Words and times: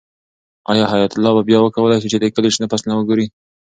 آیا 0.71 0.85
حیات 0.93 1.13
الله 1.15 1.33
به 1.37 1.43
بیا 1.49 1.59
وکولی 1.61 1.97
شي 2.01 2.07
چې 2.13 2.17
د 2.19 2.25
کلي 2.35 2.49
شنه 2.55 2.67
فصلونه 2.71 2.95
وګوري؟ 2.97 3.27